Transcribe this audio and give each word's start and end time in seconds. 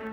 Je 0.00 0.06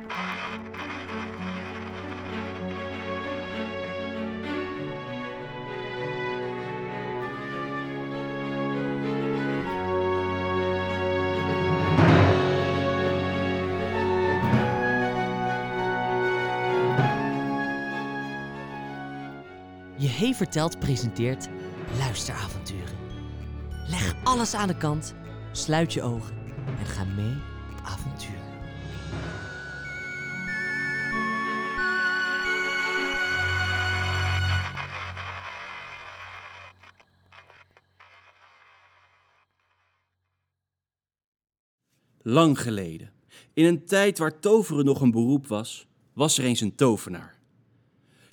Hey 20.08 20.34
Vertelt 20.34 20.80
presenteert 20.80 21.48
luisteravonturen. 21.98 22.96
Leg 23.88 24.16
alles 24.24 24.54
aan 24.54 24.68
de 24.68 24.78
kant, 24.78 25.14
sluit 25.52 25.94
je 25.94 26.02
ogen 26.02 26.36
en 26.80 26.86
ga 26.86 27.04
mee 27.04 27.36
op 27.72 27.82
avontuur. 27.84 28.47
Lang 42.30 42.62
geleden, 42.62 43.12
in 43.54 43.66
een 43.66 43.86
tijd 43.86 44.18
waar 44.18 44.40
toveren 44.40 44.86
nog 44.86 45.02
een 45.02 45.12
beroep 45.12 45.48
was, 45.48 45.88
was 46.14 46.38
er 46.38 46.44
eens 46.44 46.62
een 46.62 46.76
tovenaar. 46.76 47.40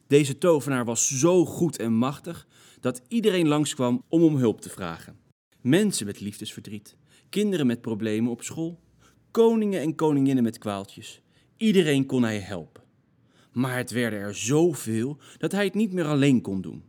Deze 0.07 0.39
tovenaar 0.39 0.85
was 0.85 1.19
zo 1.19 1.45
goed 1.45 1.79
en 1.79 1.93
machtig 1.93 2.47
dat 2.81 3.03
iedereen 3.09 3.49
langskwam 3.49 4.03
om 4.09 4.23
om 4.23 4.37
hulp 4.37 4.61
te 4.61 4.69
vragen. 4.69 5.19
Mensen 5.61 6.07
met 6.07 6.21
liefdesverdriet, 6.21 6.97
kinderen 7.29 7.67
met 7.67 7.81
problemen 7.81 8.31
op 8.31 8.43
school, 8.43 8.81
koningen 9.31 9.81
en 9.81 9.95
koninginnen 9.95 10.45
met 10.45 10.59
kwaaltjes. 10.59 11.23
Iedereen 11.57 12.07
kon 12.07 12.23
hij 12.23 12.39
helpen. 12.39 12.83
Maar 13.53 13.77
het 13.77 13.91
werden 13.91 14.19
er 14.19 14.35
zoveel 14.35 15.19
dat 15.39 15.53
hij 15.53 15.65
het 15.65 15.75
niet 15.75 15.93
meer 15.93 16.07
alleen 16.07 16.41
kon 16.41 16.61
doen. 16.61 16.85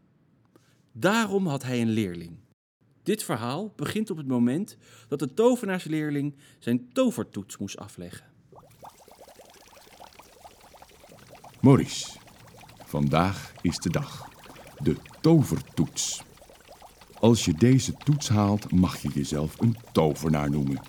Daarom 0.91 1.47
had 1.47 1.63
hij 1.63 1.81
een 1.81 1.89
leerling. 1.89 2.37
Dit 3.05 3.23
verhaal 3.23 3.73
begint 3.75 4.09
op 4.09 4.17
het 4.17 4.27
moment 4.27 4.77
dat 5.07 5.19
de 5.19 5.33
tovenaarsleerling 5.33 6.35
zijn 6.59 6.89
tovertoets 6.93 7.57
moest 7.57 7.77
afleggen. 7.77 8.25
Maurice, 11.61 12.09
vandaag 12.85 13.53
is 13.61 13.77
de 13.77 13.89
dag. 13.89 14.29
De 14.77 14.95
tovertoets. 15.21 16.23
Als 17.13 17.45
je 17.45 17.53
deze 17.53 17.93
toets 17.93 18.29
haalt, 18.29 18.71
mag 18.71 19.01
je 19.01 19.09
jezelf 19.13 19.59
een 19.59 19.77
tovenaar 19.91 20.49
noemen. 20.49 20.81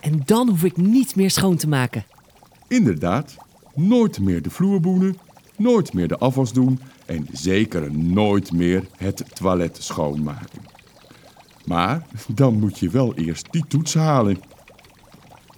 En 0.00 0.22
dan 0.24 0.48
hoef 0.48 0.64
ik 0.64 0.76
niet 0.76 1.16
meer 1.16 1.30
schoon 1.30 1.56
te 1.56 1.68
maken. 1.68 2.06
Inderdaad, 2.68 3.36
nooit 3.74 4.20
meer 4.20 4.42
de 4.42 4.50
vloerboenen, 4.50 5.16
nooit 5.56 5.92
meer 5.92 6.08
de 6.08 6.18
afwas 6.18 6.52
doen 6.52 6.80
en 7.04 7.26
zeker 7.32 7.92
nooit 7.92 8.52
meer 8.52 8.86
het 8.96 9.36
toilet 9.36 9.76
schoonmaken. 9.82 10.75
Maar 11.66 12.06
dan 12.28 12.58
moet 12.58 12.78
je 12.78 12.90
wel 12.90 13.14
eerst 13.14 13.52
die 13.52 13.66
toets 13.68 13.94
halen. 13.94 14.40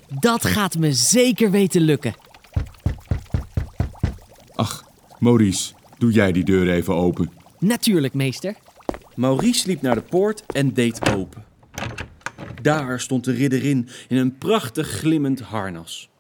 Dat 0.09 0.45
gaat 0.45 0.79
me 0.79 0.93
zeker 0.93 1.51
weten 1.51 1.81
lukken. 1.81 2.15
Ach, 4.55 4.85
Maurice, 5.19 5.73
doe 5.99 6.13
jij 6.13 6.33
die 6.33 6.45
deur 6.45 6.71
even 6.71 6.95
open. 6.95 7.33
Natuurlijk, 7.59 8.15
meester. 8.15 8.55
Maurice 9.15 9.67
liep 9.67 9.83
naar 9.83 9.95
de 9.95 10.03
poort 10.03 10.47
en 10.47 10.75
deed 10.75 11.11
open. 11.11 11.45
Daar 12.63 13.01
stond 13.01 13.25
de 13.25 13.33
ridderin 13.33 13.89
in 14.09 14.17
een 14.17 14.39
prachtig 14.39 14.89
glimmend 14.89 15.41
harnas. 15.41 16.11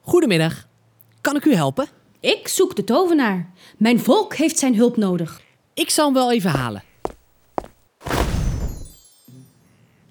Goedemiddag. 0.00 0.68
Kan 1.20 1.36
ik 1.36 1.44
u 1.44 1.54
helpen? 1.54 1.86
Ik 2.20 2.48
zoek 2.48 2.76
de 2.76 2.84
tovenaar. 2.84 3.52
Mijn 3.76 4.00
volk 4.00 4.34
heeft 4.34 4.58
zijn 4.58 4.76
hulp 4.76 4.96
nodig. 4.96 5.40
Ik 5.74 5.90
zal 5.90 6.04
hem 6.04 6.14
wel 6.14 6.32
even 6.32 6.50
halen. 6.50 6.82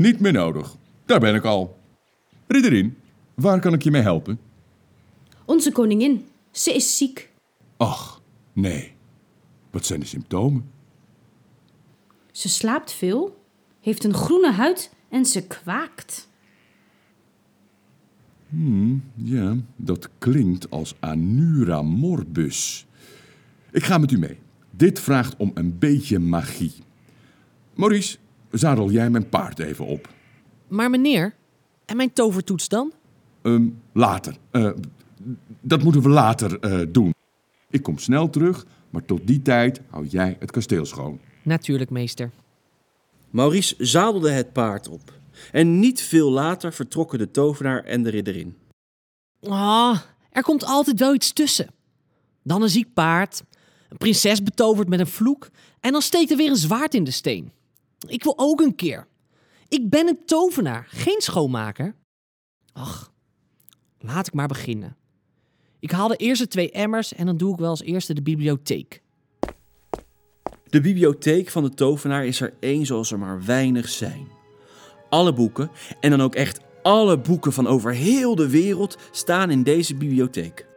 Niet 0.02 0.20
meer 0.20 0.32
nodig. 0.32 0.76
Daar 1.06 1.20
ben 1.20 1.36
ik 1.36 1.44
al. 1.44 1.80
Ridderin, 2.48 2.98
waar 3.34 3.60
kan 3.60 3.74
ik 3.74 3.82
je 3.82 3.92
mee 3.92 4.02
helpen? 4.02 4.40
Onze 5.46 5.72
koningin, 5.72 6.26
ze 6.52 6.74
is 6.74 6.98
ziek. 6.98 7.30
Ach, 7.78 8.22
nee. 8.54 8.94
Wat 9.72 9.86
zijn 9.86 10.00
de 10.00 10.06
symptomen? 10.06 10.72
Ze 12.32 12.50
slaapt 12.50 12.92
veel, 12.92 13.44
heeft 13.82 14.04
een 14.04 14.14
groene 14.14 14.52
huid 14.52 14.94
en 15.10 15.26
ze 15.26 15.48
kwaakt. 15.48 16.30
Ja, 19.16 19.56
dat 19.76 20.10
klinkt 20.18 20.70
als 20.70 20.96
Anura 21.00 21.82
morbus. 21.82 22.86
Ik 23.72 23.84
ga 23.84 23.98
met 23.98 24.12
u 24.12 24.18
mee. 24.18 24.40
Dit 24.70 25.00
vraagt 25.00 25.36
om 25.38 25.52
een 25.54 25.78
beetje 25.80 26.20
magie. 26.20 26.74
Maurice, 27.76 28.18
zadel 28.52 28.92
jij 28.92 29.10
mijn 29.10 29.30
paard 29.30 29.60
even 29.60 29.86
op. 29.86 30.10
Maar 30.68 30.90
meneer, 30.90 31.34
en 31.86 31.98
mijn 31.98 32.14
tovertoets 32.14 32.68
dan? 32.68 32.94
Ehm, 33.42 33.68
later. 33.92 34.36
Eh, 34.52 34.72
dat 35.62 35.84
moeten 35.84 36.02
we 36.02 36.10
later 36.10 36.60
eh, 36.60 36.88
doen. 36.90 37.14
Ik 37.70 37.84
kom 37.84 37.98
snel 37.98 38.30
terug, 38.30 38.66
maar 38.90 39.06
tot 39.06 39.28
die 39.28 39.42
tijd 39.42 39.82
hou 39.90 40.06
jij 40.06 40.36
het 40.40 40.52
kasteel 40.52 40.86
schoon. 40.86 41.20
Natuurlijk, 41.42 41.90
meester. 41.90 42.32
Maurice 43.30 43.76
zadelde 43.78 44.32
het 44.32 44.54
paard 44.54 44.88
op. 44.88 45.20
En 45.52 45.80
niet 45.80 46.02
veel 46.02 46.32
later 46.32 46.74
vertrokken 46.74 47.20
de 47.20 47.32
tovenaar 47.32 47.84
en 47.84 48.04
de 48.04 48.10
ridderin. 48.10 48.56
Ah, 49.42 50.00
er 50.32 50.44
komt 50.44 50.66
altijd 50.66 51.00
wel 51.00 51.14
iets 51.14 51.34
tussen. 51.34 51.68
Dan 52.44 52.62
een 52.62 52.70
ziek 52.70 52.94
paard, 52.94 53.44
een 53.90 53.98
prinses 53.98 54.44
betoverd 54.44 54.90
met 54.90 55.00
een 55.00 55.08
vloek 55.08 55.50
en 55.80 55.92
dan 55.92 56.02
steekt 56.02 56.32
er 56.32 56.38
weer 56.38 56.50
een 56.50 56.56
zwaard 56.56 56.94
in 56.94 57.04
de 57.04 57.12
steen. 57.12 57.52
Ik 58.08 58.24
wil 58.24 58.34
ook 58.38 58.62
een 58.62 58.76
keer. 58.76 59.08
Ik 59.68 59.90
ben 59.90 60.08
een 60.08 60.26
tovenaar, 60.26 60.88
geen 60.90 61.22
schoonmaker. 61.22 61.96
Ach, 62.74 63.14
laat 64.00 64.28
ik 64.28 64.34
maar 64.34 64.48
beginnen. 64.48 64.96
Ik 65.80 65.92
haal 65.92 66.08
de 66.08 66.16
eerste 66.16 66.48
twee 66.48 66.72
emmers 66.72 67.14
en 67.14 67.26
dan 67.26 67.38
doe 67.38 67.54
ik 67.54 67.60
wel 67.60 67.70
als 67.70 67.82
eerste 67.82 68.14
de 68.14 68.22
bibliotheek. 68.22 69.02
De 70.70 70.82
bibliotheek 70.82 71.50
van 71.50 71.64
de 71.64 71.70
tovenaar 71.70 72.26
is 72.26 72.42
er 72.42 72.54
één 72.60 72.86
zoals 72.86 73.12
er 73.12 73.20
maar 73.20 73.46
weinig 73.46 73.90
zijn. 73.90 74.28
Alle 75.10 75.34
boeken, 75.34 75.72
en 76.00 76.10
dan 76.10 76.22
ook 76.22 76.36
echt 76.36 76.60
alle 76.82 77.20
boeken 77.20 77.54
van 77.54 77.68
over 77.68 77.94
heel 77.94 78.36
de 78.36 78.50
wereld, 78.50 78.98
staan 79.12 79.52
in 79.52 79.64
deze 79.64 79.96
bibliotheek. 79.96 80.70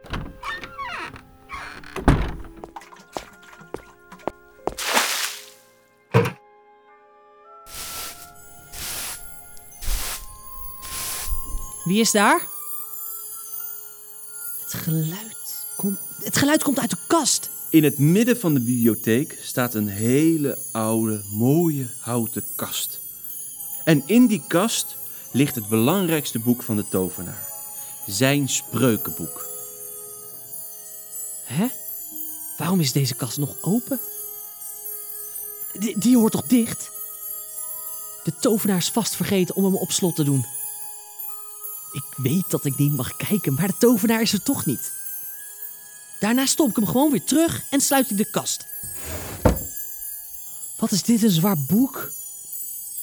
Wie 11.85 11.99
is 11.99 12.11
daar? 12.11 12.47
Het 14.59 14.73
geluid 14.73 15.65
komt, 15.75 15.99
het 16.23 16.37
geluid 16.37 16.63
komt 16.63 16.79
uit 16.79 16.89
de 16.89 16.97
kast. 17.07 17.49
In 17.69 17.83
het 17.83 17.97
midden 17.97 18.39
van 18.39 18.53
de 18.53 18.59
bibliotheek 18.59 19.37
staat 19.41 19.73
een 19.73 19.87
hele 19.87 20.57
oude, 20.71 21.23
mooie 21.31 21.87
houten 21.99 22.43
kast. 22.55 22.99
En 23.83 24.03
in 24.05 24.27
die 24.27 24.43
kast 24.47 24.95
ligt 25.31 25.55
het 25.55 25.67
belangrijkste 25.67 26.39
boek 26.39 26.63
van 26.63 26.75
de 26.75 26.87
tovenaar. 26.87 27.47
Zijn 28.07 28.49
spreukenboek. 28.49 29.45
Hè? 31.43 31.67
Waarom 32.57 32.79
is 32.79 32.91
deze 32.91 33.15
kast 33.15 33.37
nog 33.37 33.55
open? 33.61 33.99
Die, 35.79 35.99
die 35.99 36.17
hoort 36.17 36.31
toch 36.31 36.47
dicht? 36.47 36.91
De 38.23 38.33
tovenaar 38.39 38.77
is 38.77 38.89
vast 38.89 39.15
vergeten 39.15 39.55
om 39.55 39.63
hem 39.63 39.75
op 39.75 39.91
slot 39.91 40.15
te 40.15 40.23
doen. 40.23 40.45
Ik 41.95 42.03
weet 42.17 42.49
dat 42.49 42.65
ik 42.65 42.77
niet 42.77 42.95
mag 42.95 43.15
kijken, 43.15 43.53
maar 43.53 43.67
de 43.67 43.77
tovenaar 43.77 44.21
is 44.21 44.33
er 44.33 44.43
toch 44.43 44.65
niet. 44.65 44.93
Daarna 46.19 46.45
stomp 46.45 46.69
ik 46.69 46.75
hem 46.75 46.85
gewoon 46.85 47.11
weer 47.11 47.23
terug 47.23 47.63
en 47.69 47.81
sluit 47.81 48.09
ik 48.09 48.17
de 48.17 48.29
kast. 48.31 48.65
Wat 50.77 50.91
is 50.91 51.03
dit 51.03 51.23
een 51.23 51.29
zwaar 51.29 51.57
boek? 51.67 52.11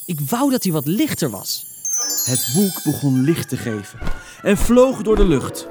Ik 0.06 0.20
wou 0.20 0.50
dat 0.50 0.62
hij 0.62 0.72
wat 0.72 0.86
lichter 0.86 1.30
was. 1.30 1.66
Het 2.24 2.50
boek 2.54 2.82
begon 2.84 3.22
licht 3.22 3.48
te 3.48 3.56
geven 3.56 3.98
en 4.42 4.56
vloog 4.56 5.02
door 5.02 5.16
de 5.16 5.24
lucht. 5.24 5.66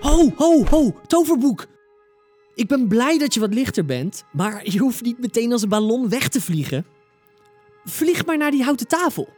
Ho, 0.00 0.32
ho, 0.36 0.64
ho, 0.64 1.00
toverboek. 1.06 1.66
Ik 2.54 2.68
ben 2.68 2.88
blij 2.88 3.18
dat 3.18 3.34
je 3.34 3.40
wat 3.40 3.54
lichter 3.54 3.84
bent, 3.84 4.24
maar 4.32 4.70
je 4.70 4.78
hoeft 4.78 5.02
niet 5.02 5.18
meteen 5.18 5.52
als 5.52 5.62
een 5.62 5.68
ballon 5.68 6.08
weg 6.08 6.28
te 6.28 6.40
vliegen. 6.40 6.86
Vlieg 7.84 8.26
maar 8.26 8.38
naar 8.38 8.50
die 8.50 8.62
houten 8.62 8.86
tafel. 8.86 9.28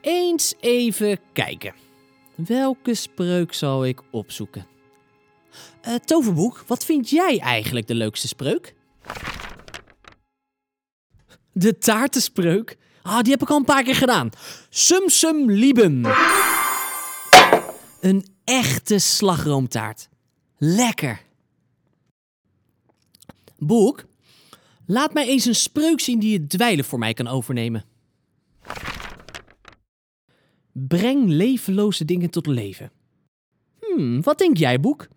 Eens 0.00 0.54
even 0.60 1.18
kijken. 1.32 1.74
Welke 2.34 2.94
spreuk 2.94 3.52
zal 3.52 3.86
ik 3.86 4.00
opzoeken? 4.10 4.66
Eh, 5.80 5.94
toverboek, 5.94 6.64
wat 6.66 6.84
vind 6.84 7.10
jij 7.10 7.38
eigenlijk 7.38 7.86
de 7.86 7.94
leukste 7.94 8.28
spreuk? 8.28 8.74
De 11.52 11.78
taartenspreuk? 11.78 12.78
Ah, 13.02 13.20
die 13.20 13.32
heb 13.32 13.42
ik 13.42 13.50
al 13.50 13.56
een 13.56 13.64
paar 13.64 13.82
keer 13.82 13.94
gedaan. 13.94 14.30
Sum 14.68 15.08
sum 15.08 15.50
libum. 15.50 16.04
Een 18.00 18.26
echte 18.44 18.98
slagroomtaart. 18.98 20.08
Lekker. 20.58 21.22
Boek, 23.58 24.04
laat 24.86 25.12
mij 25.12 25.26
eens 25.26 25.44
een 25.44 25.54
spreuk 25.54 26.00
zien 26.00 26.18
die 26.18 26.38
het 26.38 26.50
dweilen 26.50 26.84
voor 26.84 26.98
mij 26.98 27.14
kan 27.14 27.26
overnemen. 27.26 27.84
Breng 30.72 31.28
levenloze 31.28 32.04
dingen 32.04 32.30
tot 32.30 32.46
leven. 32.46 32.90
Hmm, 33.80 34.22
wat 34.22 34.38
denk 34.38 34.56
jij, 34.56 34.80
Boek? 34.80 35.08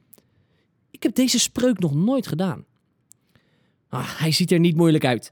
Ik 0.91 1.03
heb 1.03 1.15
deze 1.15 1.39
spreuk 1.39 1.79
nog 1.79 1.93
nooit 1.93 2.27
gedaan. 2.27 2.65
Ah, 3.89 4.19
hij 4.19 4.31
ziet 4.31 4.51
er 4.51 4.59
niet 4.59 4.75
moeilijk 4.75 5.05
uit. 5.05 5.31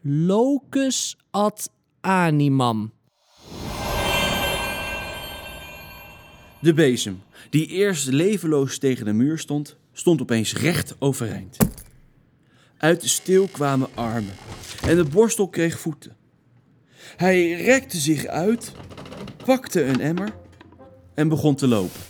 Locus 0.00 1.16
ad 1.30 1.70
animam. 2.00 2.92
De 6.60 6.74
bezem, 6.74 7.22
die 7.50 7.66
eerst 7.66 8.06
levenloos 8.06 8.78
tegen 8.78 9.04
de 9.04 9.12
muur 9.12 9.38
stond, 9.38 9.76
stond 9.92 10.20
opeens 10.20 10.54
recht 10.54 10.96
overeind. 10.98 11.56
Uit 12.78 13.00
de 13.00 13.08
steel 13.08 13.46
kwamen 13.46 13.88
armen 13.94 14.34
en 14.86 14.96
de 14.96 15.04
borstel 15.04 15.48
kreeg 15.48 15.80
voeten. 15.80 16.16
Hij 17.16 17.52
rekte 17.52 17.96
zich 17.96 18.26
uit, 18.26 18.72
pakte 19.48 19.84
een 19.84 20.00
emmer 20.00 20.34
en 21.14 21.28
begon 21.28 21.54
te 21.54 21.68
lopen. 21.68 22.00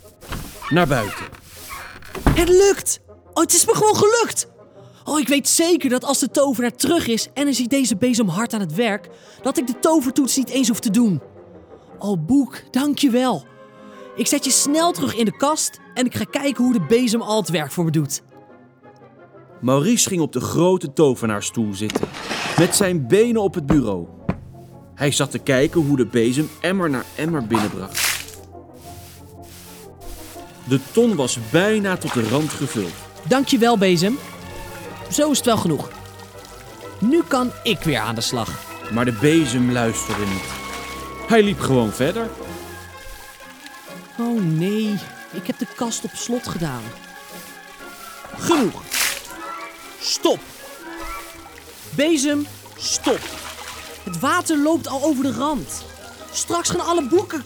Naar 0.69 0.87
buiten. 0.87 1.25
Het 2.31 2.49
lukt! 2.49 3.01
Oh, 3.33 3.43
het 3.43 3.55
is 3.55 3.67
me 3.67 3.75
gewoon 3.75 3.97
gelukt! 3.97 4.49
Oh, 5.05 5.19
ik 5.19 5.29
weet 5.29 5.49
zeker 5.49 5.91
dat 5.91 6.05
als 6.05 6.19
de 6.19 6.29
tovenaar 6.29 6.75
terug 6.75 7.07
is 7.07 7.29
en 7.35 7.45
hij 7.45 7.53
ziet 7.53 7.71
deze 7.71 7.97
bezem 7.97 8.29
hard 8.29 8.53
aan 8.53 8.61
het 8.61 8.75
werk, 8.75 9.09
dat 9.43 9.59
ik 9.59 9.67
de 9.67 9.79
tovertoets 9.79 10.37
niet 10.37 10.49
eens 10.49 10.69
hoef 10.69 10.81
te 10.81 10.91
doen. 10.91 11.21
Oh, 11.99 12.27
Boek, 12.27 12.63
dankjewel. 12.71 13.45
Ik 14.17 14.27
zet 14.27 14.45
je 14.45 14.51
snel 14.51 14.93
terug 14.93 15.15
in 15.15 15.25
de 15.25 15.37
kast 15.37 15.81
en 15.95 16.07
ik 16.07 16.15
ga 16.15 16.25
kijken 16.25 16.65
hoe 16.65 16.73
de 16.73 16.87
bezem 16.89 17.23
al 17.23 17.41
het 17.41 17.49
werk 17.49 17.73
voor 17.73 17.85
me 17.85 17.91
doet. 17.91 18.23
Maurice 19.61 20.09
ging 20.09 20.21
op 20.21 20.33
de 20.33 20.41
grote 20.41 20.93
tovenaarsstoel 20.93 21.75
zitten, 21.75 22.09
met 22.59 22.77
zijn 22.77 23.07
benen 23.07 23.43
op 23.43 23.55
het 23.55 23.67
bureau. 23.67 24.18
Hij 24.99 25.11
zat 25.11 25.31
te 25.31 25.39
kijken 25.39 25.81
hoe 25.81 25.97
de 25.97 26.07
bezem 26.07 26.51
emmer 26.61 26.91
na 26.91 27.05
emmer 27.15 27.47
binnenbracht. 27.47 28.27
De 30.65 30.81
ton 30.93 31.17
was 31.17 31.39
bijna 31.51 31.97
tot 31.97 32.15
de 32.15 32.29
rand 32.29 32.53
gevuld. 32.53 32.93
Dankjewel, 33.23 33.79
bezem. 33.79 34.19
Zo 35.11 35.31
is 35.31 35.37
het 35.37 35.47
wel 35.47 35.57
genoeg. 35.57 35.91
Nu 36.99 37.23
kan 37.29 37.53
ik 37.63 37.79
weer 37.79 37.99
aan 37.99 38.15
de 38.15 38.21
slag. 38.21 38.51
Maar 38.93 39.05
de 39.05 39.13
bezem 39.21 39.73
luisterde 39.73 40.25
niet. 40.25 40.49
Hij 41.29 41.43
liep 41.43 41.61
gewoon 41.61 41.91
verder. 41.91 42.31
Oh 44.19 44.43
nee, 44.43 44.95
ik 45.33 45.47
heb 45.47 45.59
de 45.59 45.67
kast 45.77 46.05
op 46.05 46.11
slot 46.15 46.49
gedaan. 46.49 46.83
Genoeg. 48.39 48.83
Stop. 50.01 50.41
Bezem, 51.95 52.47
stop. 52.77 53.48
Het 54.09 54.21
water 54.21 54.59
loopt 54.59 54.87
al 54.87 55.03
over 55.03 55.23
de 55.23 55.33
rand. 55.33 55.85
Straks 56.33 56.71
gaan 56.71 56.87
alle 56.87 57.09
boeken. 57.09 57.45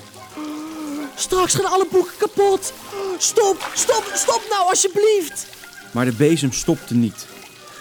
Straks 1.14 1.55
gaan 1.55 1.70
alle 1.70 1.87
boeken 1.91 2.12
kapot. 2.19 2.73
Stop, 3.19 3.70
stop, 3.75 4.11
stop 4.14 4.43
nou 4.50 4.69
alsjeblieft. 4.69 5.47
Maar 5.91 6.05
de 6.05 6.12
bezem 6.12 6.53
stopte 6.53 6.94
niet. 6.94 7.26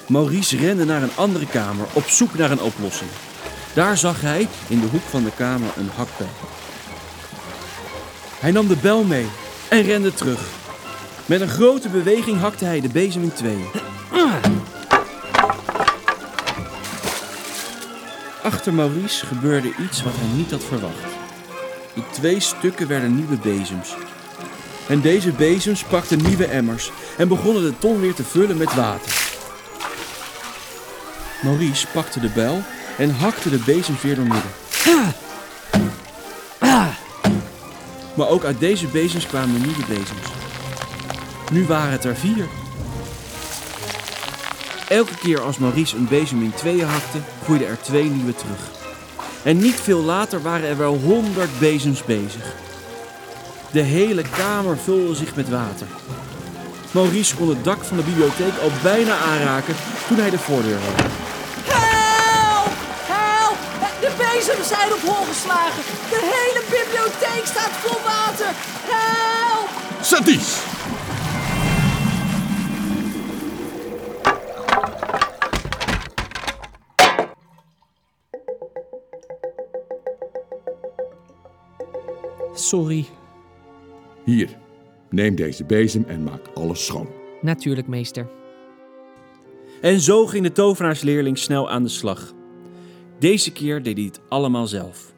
Maurice 0.07 0.57
rende 0.57 0.85
naar 0.85 1.01
een 1.01 1.15
andere 1.15 1.47
kamer 1.47 1.85
op 1.93 2.03
zoek 2.03 2.37
naar 2.37 2.51
een 2.51 2.61
oplossing. 2.61 3.09
Daar 3.73 3.97
zag 3.97 4.21
hij 4.21 4.47
in 4.67 4.79
de 4.79 4.87
hoek 4.87 5.05
van 5.09 5.23
de 5.23 5.31
kamer 5.35 5.69
een 5.77 5.89
hakbel. 5.95 6.29
Hij 8.39 8.51
nam 8.51 8.67
de 8.67 8.77
bel 8.77 9.03
mee 9.03 9.27
en 9.69 9.81
rende 9.81 10.13
terug. 10.13 10.47
Met 11.25 11.41
een 11.41 11.49
grote 11.49 11.89
beweging 11.89 12.39
hakte 12.39 12.65
hij 12.65 12.81
de 12.81 12.89
bezem 12.89 13.23
in 13.23 13.33
tweeën. 13.33 13.69
Achter 18.61 18.75
Maurice 18.75 19.25
gebeurde 19.25 19.73
iets 19.79 20.03
wat 20.03 20.13
hij 20.15 20.37
niet 20.37 20.51
had 20.51 20.63
verwacht. 20.63 21.13
In 21.93 22.03
twee 22.11 22.39
stukken 22.39 22.87
werden 22.87 23.15
nieuwe 23.15 23.37
bezems. 23.37 23.95
En 24.87 25.01
deze 25.01 25.31
bezems 25.31 25.83
pakten 25.83 26.21
nieuwe 26.21 26.45
emmers 26.45 26.91
en 27.17 27.27
begonnen 27.27 27.63
de 27.63 27.77
ton 27.77 27.99
weer 27.99 28.13
te 28.13 28.23
vullen 28.23 28.57
met 28.57 28.73
water. 28.73 29.11
Maurice 31.43 31.87
pakte 31.87 32.19
de 32.19 32.29
bijl 32.29 32.63
en 32.97 33.15
hakte 33.15 33.49
de 33.49 33.59
bezems 33.65 34.01
weer 34.01 34.15
doormidden. 34.15 34.51
Maar 38.13 38.27
ook 38.27 38.43
uit 38.43 38.59
deze 38.59 38.87
bezems 38.87 39.27
kwamen 39.27 39.61
nieuwe 39.61 39.85
bezems. 39.87 40.27
Nu 41.51 41.65
waren 41.65 41.91
het 41.91 42.03
er 42.03 42.15
vier. 42.15 42.60
Elke 44.91 45.17
keer 45.17 45.41
als 45.41 45.57
Maurice 45.57 45.95
een 45.95 46.07
bezem 46.07 46.41
in 46.41 46.53
tweeën 46.53 46.87
hakte, 46.87 47.17
groeiden 47.43 47.67
er 47.67 47.81
twee 47.81 48.09
nieuwe 48.09 48.35
terug. 48.35 48.59
En 49.43 49.57
niet 49.57 49.75
veel 49.75 50.01
later 50.01 50.41
waren 50.41 50.67
er 50.67 50.77
wel 50.77 50.97
honderd 50.97 51.59
bezems 51.59 52.03
bezig. 52.03 52.55
De 53.71 53.81
hele 53.81 54.23
kamer 54.37 54.77
vulde 54.77 55.15
zich 55.15 55.35
met 55.35 55.49
water. 55.49 55.87
Maurice 56.91 57.35
kon 57.35 57.49
het 57.49 57.63
dak 57.63 57.83
van 57.83 57.97
de 57.97 58.03
bibliotheek 58.03 58.57
al 58.61 58.71
bijna 58.83 59.17
aanraken 59.17 59.75
toen 60.07 60.17
hij 60.17 60.29
de 60.29 60.39
voordeur 60.39 60.79
hoorde. 60.85 61.03
Help! 61.65 62.71
Help! 63.15 63.57
De 64.01 64.11
bezems 64.17 64.67
zijn 64.67 64.93
op 64.93 65.01
hol 65.01 65.25
geslagen. 65.25 65.83
De 66.09 66.21
hele 66.35 66.61
bibliotheek 66.69 67.45
staat 67.45 67.75
vol 67.83 67.99
water. 68.03 68.51
Help! 68.93 69.69
Saties! 70.01 70.79
Sorry. 82.53 83.05
Hier, 84.23 84.57
neem 85.09 85.35
deze 85.35 85.65
bezem 85.65 86.03
en 86.03 86.23
maak 86.23 86.47
alles 86.53 86.85
schoon. 86.85 87.07
Natuurlijk, 87.41 87.87
meester. 87.87 88.29
En 89.81 89.99
zo 89.99 90.25
ging 90.25 90.43
de 90.43 90.51
tovenaarsleerling 90.51 91.37
snel 91.37 91.69
aan 91.69 91.83
de 91.83 91.89
slag. 91.89 92.33
Deze 93.19 93.51
keer 93.51 93.83
deed 93.83 93.97
hij 93.97 94.05
het 94.05 94.19
allemaal 94.29 94.67
zelf. 94.67 95.13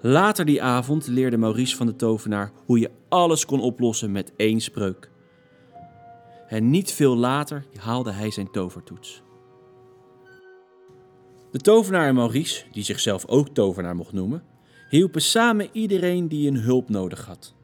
Later 0.00 0.44
die 0.44 0.62
avond 0.62 1.06
leerde 1.06 1.36
Maurice 1.36 1.76
van 1.76 1.86
de 1.86 1.96
tovenaar 1.96 2.52
hoe 2.66 2.78
je 2.78 2.90
alles 3.08 3.44
kon 3.44 3.60
oplossen 3.60 4.12
met 4.12 4.32
één 4.36 4.60
spreuk. 4.60 5.10
En 6.48 6.70
niet 6.70 6.92
veel 6.92 7.16
later 7.16 7.66
haalde 7.76 8.12
hij 8.12 8.30
zijn 8.30 8.50
tovertoets. 8.50 9.22
De 11.50 11.58
tovenaar 11.58 12.08
en 12.08 12.14
Maurice, 12.14 12.64
die 12.72 12.82
zichzelf 12.82 13.26
ook 13.26 13.48
tovenaar 13.48 13.96
mocht 13.96 14.12
noemen, 14.12 14.42
hielpen 14.94 15.22
samen 15.22 15.68
iedereen 15.72 16.28
die 16.28 16.48
een 16.48 16.56
hulp 16.56 16.88
nodig 16.88 17.26
had. 17.26 17.54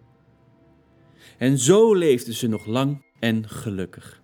En 1.38 1.58
zo 1.58 1.94
leefden 1.94 2.34
ze 2.34 2.46
nog 2.46 2.66
lang 2.66 3.02
en 3.18 3.48
gelukkig. 3.48 4.22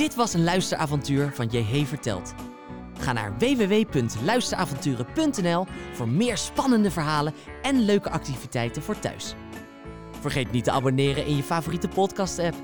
Dit 0.00 0.14
was 0.14 0.34
een 0.34 0.44
luisteravontuur 0.44 1.32
van 1.34 1.46
JH 1.46 1.86
Verteld. 1.86 2.34
Ga 2.98 3.12
naar 3.12 3.38
www.luisteravonturen.nl 3.38 5.66
voor 5.92 6.08
meer 6.08 6.36
spannende 6.36 6.90
verhalen 6.90 7.34
en 7.62 7.80
leuke 7.80 8.10
activiteiten 8.10 8.82
voor 8.82 8.98
thuis. 8.98 9.34
Vergeet 10.20 10.52
niet 10.52 10.64
te 10.64 10.70
abonneren 10.70 11.26
in 11.26 11.36
je 11.36 11.42
favoriete 11.42 11.88
podcast-app. 11.88 12.56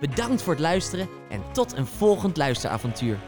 Bedankt 0.00 0.42
voor 0.42 0.52
het 0.52 0.62
luisteren 0.62 1.08
en 1.28 1.42
tot 1.52 1.76
een 1.76 1.86
volgend 1.86 2.36
luisteravontuur. 2.36 3.18